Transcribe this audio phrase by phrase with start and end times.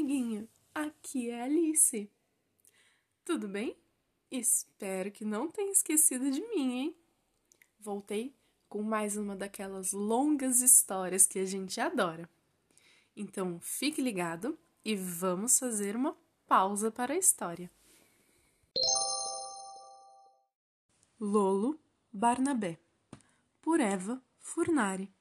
[0.00, 0.48] amiguinha!
[0.74, 2.10] Aqui é Alice.
[3.22, 3.76] Tudo bem?
[4.30, 6.96] Espero que não tenha esquecido de mim, hein?
[7.78, 8.34] Voltei
[8.66, 12.28] com mais uma daquelas longas histórias que a gente adora.
[13.14, 17.70] Então, fique ligado e vamos fazer uma pausa para a história.
[21.20, 21.78] Lolo
[22.10, 22.78] Barnabé,
[23.60, 25.12] por Eva Furnari.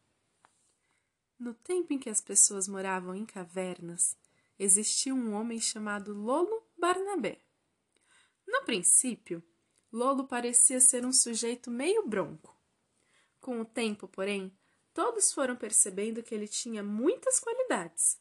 [1.38, 4.16] No tempo em que as pessoas moravam em cavernas,
[4.60, 7.42] existia um homem chamado Lolo Barnabé.
[8.46, 9.42] No princípio,
[9.92, 12.56] Lolo parecia ser um sujeito meio bronco.
[13.40, 14.56] Com o tempo, porém,
[14.94, 18.20] todos foram percebendo que ele tinha muitas qualidades.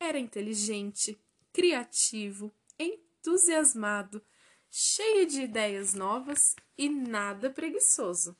[0.00, 1.20] Era inteligente,
[1.52, 4.24] criativo, entusiasmado,
[4.70, 8.34] cheio de ideias novas e nada preguiçoso.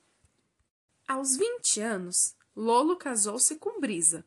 [1.06, 4.24] Aos 20 anos, Lolo casou-se com Brisa.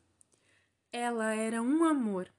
[0.92, 2.32] Ela era um amor,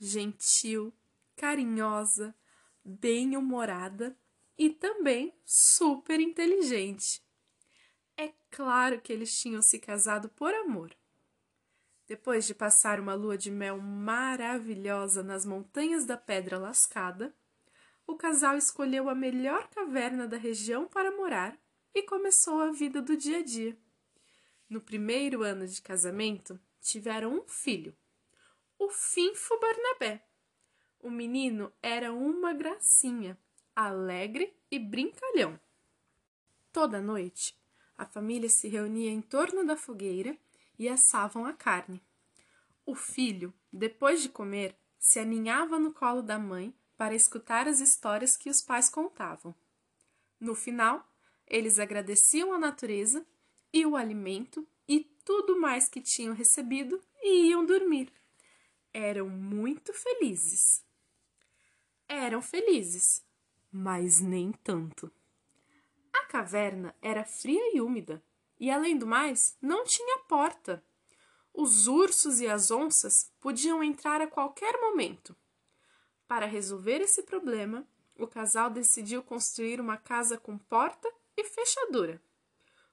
[0.00, 0.92] gentil,
[1.36, 2.34] carinhosa,
[2.82, 4.16] bem-humorada
[4.56, 7.22] e também super inteligente.
[8.16, 10.94] É claro que eles tinham se casado por amor.
[12.06, 17.34] Depois de passar uma lua de mel maravilhosa nas montanhas da Pedra Lascada,
[18.06, 21.56] o casal escolheu a melhor caverna da região para morar
[21.94, 23.78] e começou a vida do dia a dia.
[24.68, 27.96] No primeiro ano de casamento, tiveram um filho,
[28.80, 30.24] o Finfo Barnabé.
[31.00, 33.38] O menino era uma gracinha,
[33.76, 35.60] alegre e brincalhão.
[36.72, 37.54] Toda noite,
[37.98, 40.34] a família se reunia em torno da fogueira
[40.78, 42.02] e assavam a carne.
[42.86, 48.34] O filho, depois de comer, se aninhava no colo da mãe para escutar as histórias
[48.34, 49.54] que os pais contavam.
[50.40, 51.06] No final,
[51.46, 53.26] eles agradeciam a natureza
[53.74, 58.10] e o alimento e tudo mais que tinham recebido e iam dormir.
[58.92, 60.84] Eram muito felizes.
[62.08, 63.24] Eram felizes,
[63.70, 65.10] mas nem tanto.
[66.12, 68.22] A caverna era fria e úmida,
[68.58, 70.84] e além do mais, não tinha porta.
[71.54, 75.36] Os ursos e as onças podiam entrar a qualquer momento.
[76.26, 77.86] Para resolver esse problema,
[78.18, 82.20] o casal decidiu construir uma casa com porta e fechadura.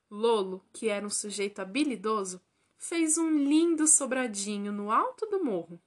[0.09, 2.41] Lolo, que era um sujeito habilidoso,
[2.77, 5.81] fez um lindo sobradinho no alto do morro.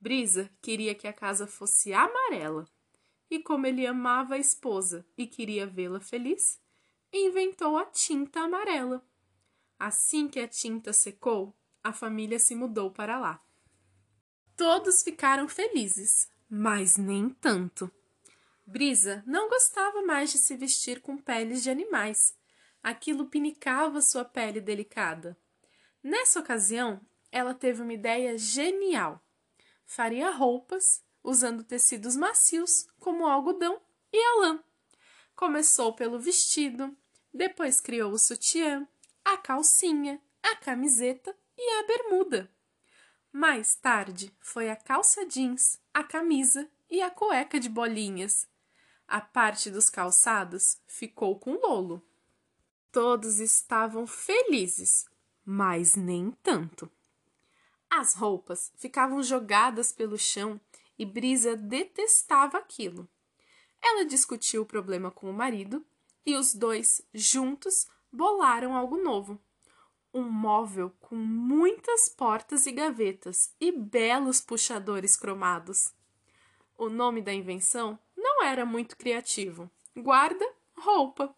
[0.00, 2.66] Brisa queria que a casa fosse amarela,
[3.30, 6.60] e como ele amava a esposa e queria vê-la feliz,
[7.12, 9.04] inventou a tinta amarela.
[9.78, 13.42] Assim que a tinta secou, a família se mudou para lá.
[14.56, 17.90] Todos ficaram felizes, mas nem tanto.
[18.66, 22.36] Brisa não gostava mais de se vestir com peles de animais.
[22.82, 25.38] Aquilo pinicava sua pele delicada.
[26.02, 27.00] Nessa ocasião,
[27.30, 29.22] ela teve uma ideia genial.
[29.84, 33.80] Faria roupas usando tecidos macios como algodão
[34.12, 34.64] e a lã.
[35.34, 36.96] Começou pelo vestido,
[37.32, 38.86] depois criou o sutiã,
[39.24, 42.50] a calcinha, a camiseta e a bermuda.
[43.32, 48.48] Mais tarde foi a calça jeans, a camisa e a cueca de bolinhas.
[49.06, 52.02] A parte dos calçados ficou com Lolo.
[52.90, 55.06] Todos estavam felizes,
[55.50, 56.90] mas nem tanto.
[57.88, 60.60] As roupas ficavam jogadas pelo chão
[60.98, 63.08] e Brisa detestava aquilo.
[63.80, 65.82] Ela discutiu o problema com o marido
[66.26, 69.40] e os dois, juntos, bolaram algo novo
[70.12, 75.92] um móvel com muitas portas e gavetas e belos puxadores cromados.
[76.76, 79.70] O nome da invenção não era muito criativo.
[79.96, 80.44] Guarda,
[80.76, 81.34] roupa.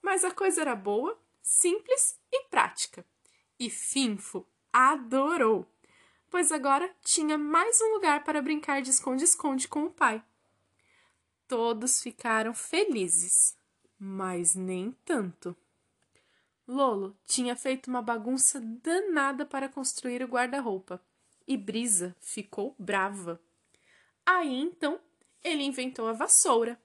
[0.00, 3.04] Mas a coisa era boa, simples e prática.
[3.62, 5.64] E Finfo adorou,
[6.28, 10.20] pois agora tinha mais um lugar para brincar de esconde-esconde com o pai.
[11.46, 13.56] Todos ficaram felizes,
[13.96, 15.56] mas nem tanto.
[16.66, 21.00] Lolo tinha feito uma bagunça danada para construir o guarda-roupa
[21.46, 23.40] e Brisa ficou brava.
[24.26, 24.98] Aí então
[25.40, 26.82] ele inventou a vassoura,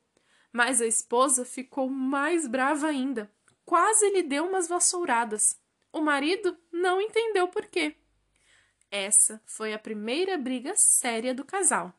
[0.54, 3.32] mas a esposa ficou mais brava ainda.
[3.66, 5.60] Quase lhe deu umas vassouradas.
[5.92, 7.96] O marido não entendeu por quê.
[8.90, 11.94] Essa foi a primeira briga séria do casal.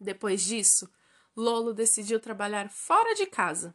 [0.00, 0.90] Depois disso,
[1.36, 3.74] Lolo decidiu trabalhar fora de casa.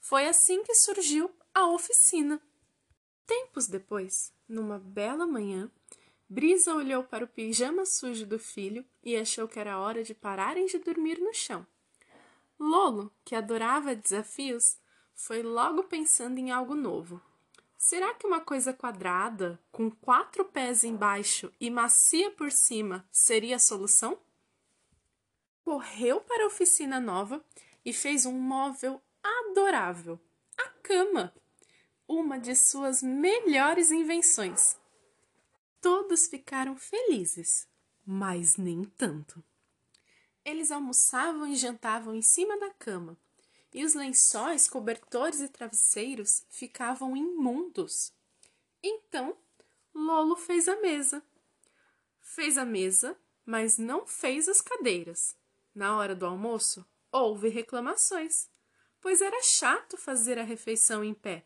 [0.00, 2.40] Foi assim que surgiu a oficina.
[3.26, 5.70] Tempos depois, numa bela manhã,
[6.28, 10.66] Brisa olhou para o pijama sujo do filho e achou que era hora de pararem
[10.66, 11.64] de dormir no chão.
[12.58, 14.76] Lolo, que adorava desafios,
[15.14, 17.22] foi logo pensando em algo novo.
[17.76, 23.60] Será que uma coisa quadrada, com quatro pés embaixo e macia por cima, seria a
[23.60, 24.18] solução?
[25.66, 27.44] correu para a oficina nova
[27.84, 30.16] e fez um móvel adorável
[30.56, 31.34] a cama
[32.06, 34.78] uma de suas melhores invenções.
[35.80, 37.66] Todos ficaram felizes,
[38.06, 39.42] mas nem tanto.
[40.44, 43.18] Eles almoçavam e jantavam em cima da cama,
[43.76, 48.10] e os lençóis, cobertores e travesseiros ficavam imundos.
[48.82, 49.36] Então,
[49.94, 51.22] Lolo fez a mesa.
[52.18, 53.14] Fez a mesa,
[53.44, 55.36] mas não fez as cadeiras.
[55.74, 58.48] Na hora do almoço, houve reclamações,
[58.98, 61.44] pois era chato fazer a refeição em pé.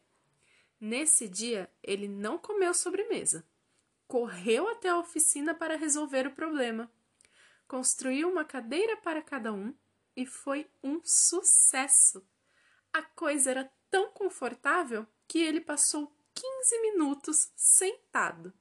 [0.80, 3.44] Nesse dia, ele não comeu sobremesa.
[4.06, 6.88] Correu até a oficina para resolver o problema.
[7.66, 9.74] Construiu uma cadeira para cada um
[10.16, 12.26] e foi um sucesso.
[12.92, 18.52] A coisa era tão confortável que ele passou 15 minutos sentado.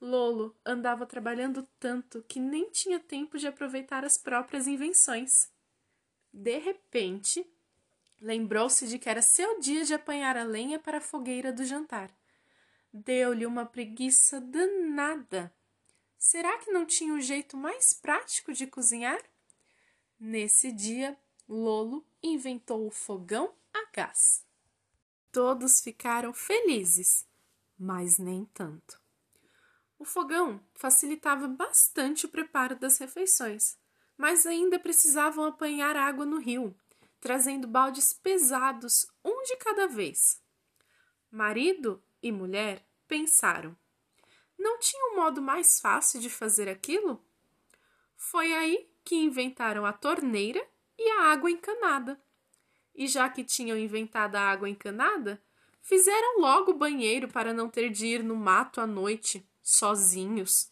[0.00, 5.50] Lolo andava trabalhando tanto que nem tinha tempo de aproveitar as próprias invenções.
[6.32, 7.44] De repente,
[8.20, 12.10] Lembrou-se de que era seu dia de apanhar a lenha para a fogueira do jantar.
[12.92, 15.54] Deu-lhe uma preguiça danada.
[16.18, 19.20] Será que não tinha um jeito mais prático de cozinhar?
[20.18, 21.18] Nesse dia,
[21.48, 24.44] Lolo inventou o fogão a gás.
[25.30, 27.26] Todos ficaram felizes,
[27.78, 29.00] mas nem tanto.
[29.98, 33.76] O fogão facilitava bastante o preparo das refeições,
[34.16, 36.74] mas ainda precisavam apanhar água no rio
[37.20, 40.40] trazendo baldes pesados, um de cada vez.
[41.30, 43.76] Marido e mulher pensaram:
[44.58, 47.24] não tinha um modo mais fácil de fazer aquilo?
[48.16, 50.62] Foi aí que inventaram a torneira
[50.98, 52.20] e a água encanada.
[52.94, 55.42] E já que tinham inventado a água encanada,
[55.80, 60.70] fizeram logo o banheiro para não ter de ir no mato à noite, sozinhos.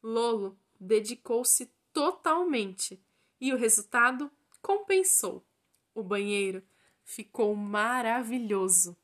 [0.00, 3.02] Lolo dedicou-se totalmente
[3.40, 4.30] e o resultado
[4.62, 5.44] compensou.
[5.92, 6.62] O banheiro
[7.02, 8.96] ficou maravilhoso.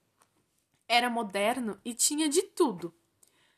[0.87, 2.95] Era moderno e tinha de tudo: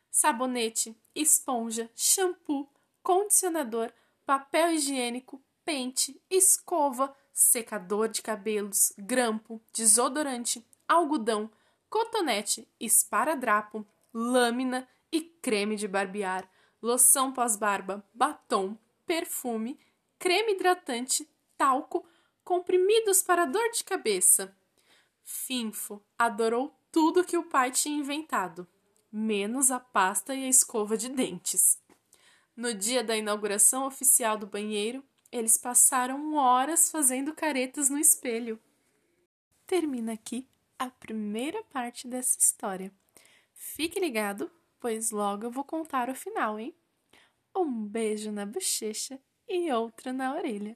[0.09, 2.67] sabonete, esponja, shampoo,
[3.03, 3.93] condicionador,
[4.29, 11.49] papel higiênico, pente, escova, secador de cabelos, grampo, desodorante, algodão,
[11.89, 13.83] cotonete, esparadrapo,
[14.13, 16.47] lâmina e creme de barbear,
[16.79, 19.79] loção pós-barba, batom, perfume,
[20.19, 21.27] creme hidratante,
[21.57, 22.05] talco,
[22.43, 24.55] comprimidos para dor de cabeça.
[25.23, 28.67] Finfo adorou tudo que o pai tinha inventado,
[29.11, 31.79] menos a pasta e a escova de dentes.
[32.59, 35.01] No dia da inauguração oficial do banheiro,
[35.31, 38.59] eles passaram horas fazendo caretas no espelho.
[39.65, 40.45] Termina aqui
[40.77, 42.91] a primeira parte dessa história.
[43.53, 46.75] Fique ligado, pois logo eu vou contar o final, hein?
[47.55, 49.17] Um beijo na bochecha
[49.47, 50.75] e outra na orelha.